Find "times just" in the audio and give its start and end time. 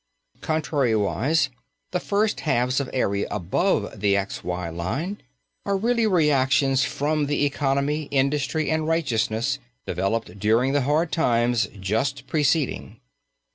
11.11-12.25